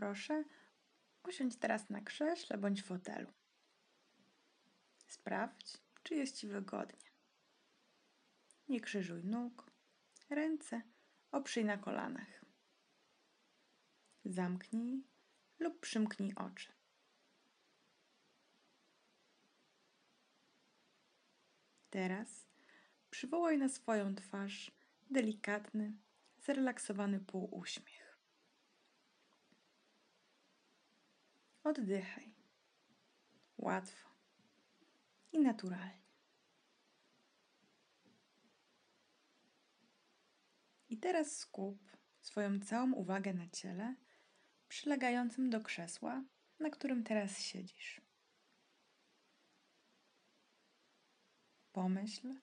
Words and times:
Proszę, 0.00 0.44
usiądź 1.28 1.56
teraz 1.56 1.90
na 1.90 2.00
krześle 2.00 2.58
bądź 2.58 2.82
fotelu. 2.82 3.32
Sprawdź, 5.06 5.78
czy 6.02 6.14
jest 6.14 6.36
Ci 6.36 6.48
wygodnie. 6.48 7.10
Nie 8.68 8.80
krzyżuj 8.80 9.24
nóg, 9.24 9.70
ręce 10.30 10.82
oprzyj 11.30 11.64
na 11.64 11.78
kolanach. 11.78 12.44
Zamknij 14.24 15.04
lub 15.58 15.80
przymknij 15.80 16.34
oczy. 16.34 16.72
Teraz 21.90 22.46
przywołaj 23.10 23.58
na 23.58 23.68
swoją 23.68 24.14
twarz 24.14 24.70
delikatny, 25.10 25.92
zrelaksowany 26.38 27.20
półuśmiech. 27.20 27.99
Oddychaj. 31.64 32.34
Łatwo 33.58 34.10
i 35.32 35.38
naturalnie. 35.38 36.00
I 40.88 40.98
teraz 40.98 41.36
skup 41.36 41.96
swoją 42.20 42.60
całą 42.60 42.92
uwagę 42.92 43.34
na 43.34 43.48
ciele 43.48 43.94
przylegającym 44.68 45.50
do 45.50 45.60
krzesła, 45.60 46.24
na 46.58 46.70
którym 46.70 47.04
teraz 47.04 47.38
siedzisz. 47.38 48.00
Pomyśl, 51.72 52.34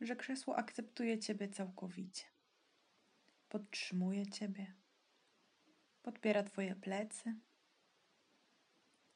że 0.00 0.16
krzesło 0.16 0.56
akceptuje 0.56 1.18
Ciebie 1.18 1.48
całkowicie. 1.48 2.24
Podtrzymuje 3.48 4.26
Ciebie, 4.26 4.74
podpiera 6.02 6.42
Twoje 6.42 6.76
plecy 6.76 7.34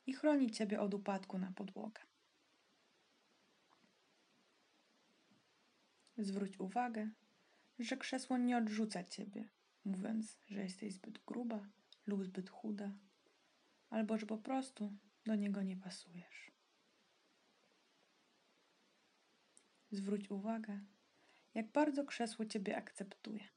i 0.06 0.12
chroni 0.12 0.50
Ciebie 0.50 0.80
od 0.80 0.94
upadku 0.94 1.38
na 1.38 1.52
podłogę. 1.52 2.02
Zwróć 6.18 6.60
uwagę, 6.60 7.10
że 7.78 7.96
krzesło 7.96 8.38
nie 8.38 8.56
odrzuca 8.56 9.04
Ciebie, 9.04 9.48
mówiąc, 9.84 10.38
że 10.48 10.62
jesteś 10.62 10.92
zbyt 10.92 11.18
gruba 11.26 11.68
lub 12.06 12.24
zbyt 12.24 12.50
chuda, 12.50 12.92
albo 13.90 14.18
że 14.18 14.26
po 14.26 14.38
prostu 14.38 14.92
do 15.24 15.34
niego 15.34 15.62
nie 15.62 15.76
pasujesz. 15.76 16.52
Zwróć 19.90 20.30
uwagę, 20.30 20.80
jak 21.54 21.72
bardzo 21.72 22.04
krzesło 22.04 22.46
Ciebie 22.46 22.76
akceptuje. 22.76 23.48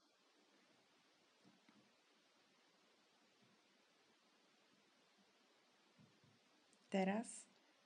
Teraz 6.96 7.46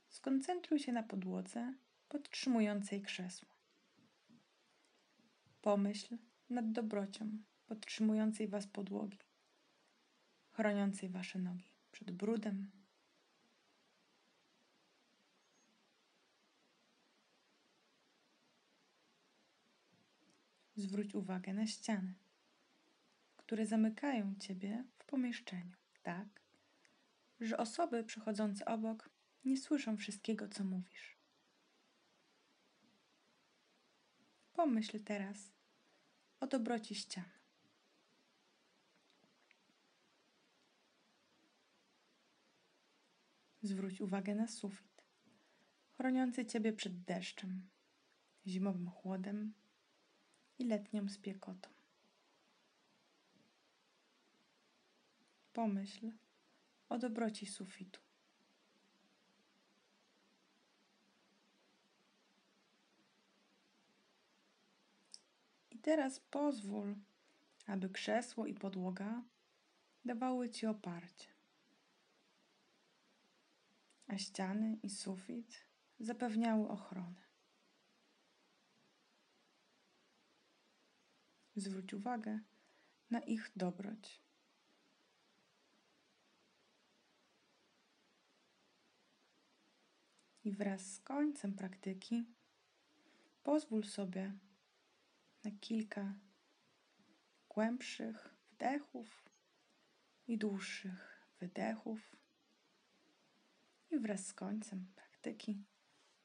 skoncentruj 0.10 0.80
się 0.80 0.92
na 0.92 1.04
podłodze 1.04 1.74
podtrzymującej 2.10 3.02
krzesło. 3.02 3.50
Pomyśl 5.62 6.18
nad 6.50 6.72
dobrocią 6.72 7.30
podtrzymującej 7.66 8.48
Was 8.48 8.68
podłogi, 8.68 9.18
chroniącej 10.52 11.10
Wasze 11.10 11.40
nogi 11.40 11.72
przed 11.92 12.12
brudem. 12.12 12.72
Zwróć 20.76 21.16
uwagę 21.16 21.54
na 21.54 21.68
ściany, 21.68 22.14
które 23.38 23.66
zamykają 23.66 24.36
Ciebie 24.40 24.84
w 24.98 25.06
pomieszczeniu, 25.06 25.76
tak, 26.04 26.49
że 27.40 27.58
osoby 27.58 28.04
przychodzące 28.04 28.66
obok 28.66 29.10
nie 29.46 29.58
słyszą 29.58 29.98
wszystkiego, 29.98 30.48
co 30.48 30.64
mówisz. 30.64 31.20
Pomyśl 34.54 35.04
teraz 35.04 35.52
o 36.40 36.48
dobroci 36.48 36.96
ścian. 36.96 37.30
Zwróć 43.62 44.02
uwagę 44.02 44.36
na 44.36 44.48
sufit, 44.48 45.04
chroniący 45.98 46.46
Ciebie 46.46 46.74
przed 46.74 47.04
deszczem, 47.04 47.70
zimowym 48.48 48.90
chłodem 48.90 49.54
i 50.60 50.66
letnią 50.66 51.10
spiekotą. 51.10 51.70
Pomyśl 55.54 56.12
o 56.90 56.98
dobroci 56.98 57.46
sufitu. 57.46 58.00
I 65.72 65.80
teraz 65.80 66.20
pozwól, 66.20 66.96
aby 67.68 67.90
krzesło 67.90 68.46
i 68.46 68.54
podłoga 68.54 69.24
dawały 70.06 70.50
Ci 70.50 70.68
oparcie, 70.68 71.28
a 74.08 74.18
ściany 74.18 74.78
i 74.84 74.90
sufit 74.90 75.66
zapewniały 76.00 76.70
ochronę. 76.70 77.30
Zwróć 81.56 81.94
uwagę 81.94 82.40
na 83.12 83.20
ich 83.20 83.52
dobroć. 83.56 84.29
I 90.44 90.52
wraz 90.52 90.94
z 90.94 91.00
końcem 91.00 91.54
praktyki 91.54 92.26
pozwól 93.44 93.84
sobie 93.84 94.34
na 95.44 95.52
kilka 95.62 96.14
głębszych 97.50 98.36
wdechów 98.52 99.30
i 100.28 100.38
dłuższych 100.38 101.28
wydechów. 101.40 102.16
I 103.92 104.00
wraz 104.00 104.28
z 104.28 104.34
końcem 104.34 104.88
praktyki 104.96 105.64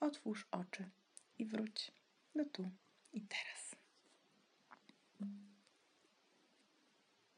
otwórz 0.01 0.49
oczy 0.51 0.91
i 1.39 1.47
wróć 1.47 1.93
do 2.35 2.45
tu 2.45 2.71
i 3.13 3.21
teraz. 3.21 3.77